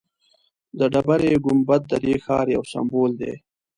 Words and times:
د 0.77 0.79
ډبرې 0.93 1.33
ګنبد 1.45 1.81
ددې 1.91 2.15
ښار 2.25 2.47
یو 2.55 2.63
سمبول 2.71 3.11
دی. 3.21 3.33